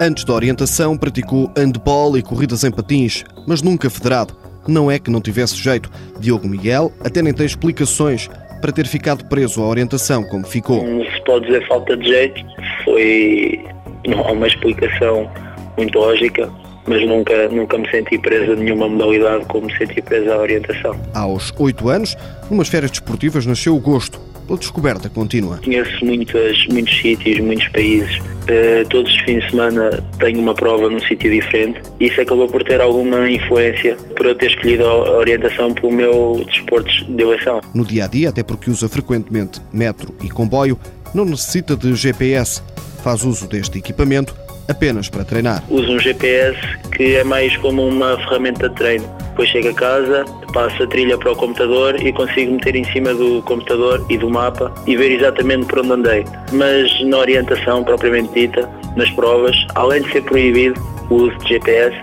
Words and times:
Antes 0.00 0.22
da 0.24 0.34
orientação, 0.34 0.98
praticou 0.98 1.50
handball 1.56 2.18
e 2.18 2.22
corridas 2.22 2.62
em 2.62 2.70
patins, 2.70 3.24
mas 3.46 3.62
nunca 3.62 3.88
federado. 3.88 4.36
Não 4.68 4.90
é 4.90 4.98
que 4.98 5.10
não 5.10 5.18
tivesse 5.18 5.56
jeito. 5.56 5.90
Diogo 6.20 6.46
Miguel 6.46 6.92
até 7.02 7.22
nem 7.22 7.32
tem 7.32 7.46
explicações 7.46 8.28
para 8.60 8.70
ter 8.70 8.86
ficado 8.86 9.24
preso 9.26 9.62
à 9.62 9.66
orientação 9.66 10.22
como 10.24 10.46
ficou. 10.46 10.86
Não 10.86 11.04
se 11.06 11.24
pode 11.24 11.46
dizer 11.46 11.66
falta 11.66 11.96
de 11.96 12.06
jeito, 12.06 12.44
foi 12.84 13.64
não 14.06 14.20
há 14.20 14.32
uma 14.32 14.46
explicação 14.46 15.30
muito 15.78 15.98
lógica, 15.98 16.50
mas 16.86 17.06
nunca, 17.06 17.48
nunca 17.48 17.78
me 17.78 17.90
senti 17.90 18.18
presa 18.18 18.52
a 18.52 18.56
nenhuma 18.56 18.88
modalidade 18.88 19.44
como 19.46 19.66
me 19.66 19.76
senti 19.76 20.00
presa 20.02 20.34
à 20.34 20.38
orientação. 20.38 20.96
Aos 21.14 21.52
oito 21.58 21.88
anos, 21.88 22.16
numas 22.50 22.68
férias 22.68 22.90
desportivas, 22.90 23.46
nasceu 23.46 23.74
o 23.74 23.80
gosto 23.80 24.20
pela 24.46 24.58
descoberta 24.58 25.08
contínua. 25.08 25.58
Conheço 25.64 26.04
muitas, 26.04 26.66
muitos 26.68 26.96
sítios, 27.00 27.40
muitos 27.40 27.66
países. 27.68 28.18
Uh, 28.18 28.86
todos 28.90 29.10
os 29.10 29.20
fins 29.20 29.42
de 29.42 29.50
semana 29.50 30.04
tenho 30.18 30.38
uma 30.38 30.54
prova 30.54 30.88
num 30.88 31.00
sítio 31.00 31.30
diferente. 31.30 31.80
Isso 31.98 32.20
acabou 32.20 32.46
por 32.48 32.62
ter 32.62 32.80
alguma 32.80 33.30
influência 33.30 33.96
por 34.16 34.26
eu 34.26 34.34
ter 34.34 34.50
escolhido 34.50 34.84
a 34.84 35.18
orientação 35.18 35.72
pelo 35.72 35.92
meu 35.92 36.44
desporto 36.46 36.90
de 37.06 37.22
eleição. 37.22 37.60
No 37.74 37.84
dia 37.84 38.04
a 38.04 38.06
dia, 38.06 38.28
até 38.28 38.42
porque 38.42 38.70
usa 38.70 38.88
frequentemente 38.88 39.60
metro 39.72 40.14
e 40.22 40.28
comboio, 40.28 40.78
não 41.14 41.24
necessita 41.24 41.76
de 41.76 41.94
GPS. 41.94 42.62
Faz 43.04 43.22
uso 43.22 43.46
deste 43.46 43.76
equipamento 43.76 44.34
apenas 44.66 45.10
para 45.10 45.26
treinar. 45.26 45.62
Uso 45.68 45.92
um 45.92 45.98
GPS 45.98 46.56
que 46.96 47.16
é 47.16 47.22
mais 47.22 47.54
como 47.58 47.86
uma 47.86 48.16
ferramenta 48.16 48.66
de 48.66 48.74
treino. 48.76 49.04
Depois 49.28 49.50
chego 49.50 49.68
a 49.68 49.74
casa, 49.74 50.24
passo 50.54 50.82
a 50.82 50.86
trilha 50.86 51.18
para 51.18 51.32
o 51.32 51.36
computador 51.36 52.02
e 52.02 52.10
consigo 52.14 52.52
meter 52.52 52.76
em 52.76 52.84
cima 52.92 53.12
do 53.12 53.42
computador 53.42 54.02
e 54.08 54.16
do 54.16 54.30
mapa 54.30 54.72
e 54.86 54.96
ver 54.96 55.12
exatamente 55.12 55.66
por 55.66 55.80
onde 55.80 55.92
andei. 55.92 56.24
Mas 56.50 56.98
na 57.04 57.18
orientação 57.18 57.84
propriamente 57.84 58.32
dita, 58.32 58.66
nas 58.96 59.10
provas, 59.10 59.54
além 59.74 60.00
de 60.00 60.10
ser 60.10 60.22
proibido 60.22 60.80
o 61.10 61.14
uso 61.16 61.36
de 61.40 61.48
GPS, 61.50 61.94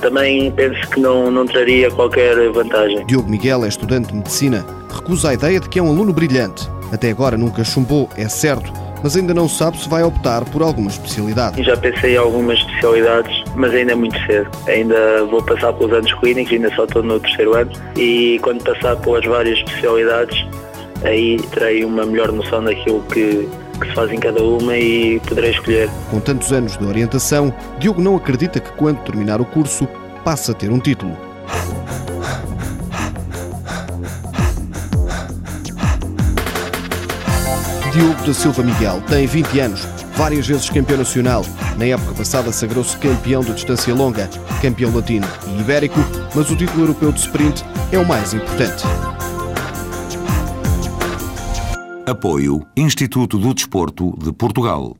também 0.00 0.52
penso 0.52 0.88
que 0.90 1.00
não, 1.00 1.32
não 1.32 1.46
traria 1.46 1.90
qualquer 1.90 2.36
vantagem. 2.52 3.04
Diogo 3.06 3.28
Miguel 3.28 3.64
é 3.64 3.68
estudante 3.68 4.10
de 4.10 4.14
medicina. 4.14 4.64
Recusa 4.88 5.30
a 5.30 5.34
ideia 5.34 5.58
de 5.58 5.68
que 5.68 5.80
é 5.80 5.82
um 5.82 5.88
aluno 5.88 6.12
brilhante. 6.12 6.68
Até 6.92 7.10
agora 7.10 7.36
nunca 7.36 7.64
chumbou, 7.64 8.08
é 8.16 8.28
certo, 8.28 8.83
mas 9.04 9.18
ainda 9.18 9.34
não 9.34 9.46
sabe 9.46 9.76
se 9.76 9.86
vai 9.86 10.02
optar 10.02 10.46
por 10.46 10.62
alguma 10.62 10.88
especialidade. 10.88 11.62
Já 11.62 11.76
pensei 11.76 12.14
em 12.14 12.16
algumas 12.16 12.58
especialidades, 12.58 13.44
mas 13.54 13.74
ainda 13.74 13.92
é 13.92 13.94
muito 13.94 14.18
cedo. 14.24 14.50
Ainda 14.66 15.26
vou 15.26 15.42
passar 15.42 15.74
pelos 15.74 15.92
anos 15.92 16.14
clínicos, 16.14 16.54
ainda 16.54 16.74
só 16.74 16.84
estou 16.84 17.02
no 17.02 17.20
terceiro 17.20 17.54
ano, 17.54 17.70
e 17.98 18.38
quando 18.40 18.64
passar 18.64 18.96
pelas 18.96 19.22
várias 19.26 19.58
especialidades, 19.58 20.46
aí 21.04 21.38
terei 21.52 21.84
uma 21.84 22.06
melhor 22.06 22.32
noção 22.32 22.64
daquilo 22.64 23.02
que, 23.12 23.46
que 23.78 23.86
se 23.88 23.94
faz 23.94 24.10
em 24.10 24.18
cada 24.18 24.42
uma 24.42 24.74
e 24.74 25.20
poderei 25.20 25.50
escolher. 25.50 25.90
Com 26.10 26.20
tantos 26.20 26.50
anos 26.50 26.78
de 26.78 26.86
orientação, 26.86 27.52
Diogo 27.78 28.00
não 28.00 28.16
acredita 28.16 28.58
que 28.58 28.72
quando 28.72 29.04
terminar 29.04 29.38
o 29.38 29.44
curso 29.44 29.86
passe 30.24 30.50
a 30.50 30.54
ter 30.54 30.70
um 30.70 30.78
título. 30.78 31.33
Diogo 37.94 38.26
da 38.26 38.34
Silva 38.34 38.60
Miguel 38.64 39.00
tem 39.02 39.24
20 39.24 39.60
anos, 39.60 39.82
várias 40.16 40.44
vezes 40.48 40.68
campeão 40.68 40.98
nacional. 40.98 41.44
Na 41.78 41.84
época 41.84 42.12
passada 42.12 42.50
sagrou-se 42.50 42.96
campeão 42.96 43.40
de 43.40 43.54
distância 43.54 43.94
longa, 43.94 44.28
campeão 44.60 44.92
latino 44.92 45.24
e 45.46 45.60
ibérico, 45.60 46.00
mas 46.34 46.50
o 46.50 46.56
título 46.56 46.82
europeu 46.82 47.12
de 47.12 47.20
sprint 47.20 47.64
é 47.92 47.98
o 47.98 48.04
mais 48.04 48.34
importante. 48.34 48.82
Apoio 52.04 52.66
Instituto 52.76 53.38
do 53.38 53.54
Desporto 53.54 54.18
de 54.18 54.32
Portugal. 54.32 54.96